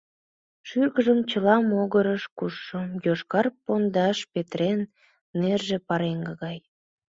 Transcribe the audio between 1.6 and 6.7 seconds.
могырыш кушшо йошкар пондаш петырен, нерже пареҥге гай.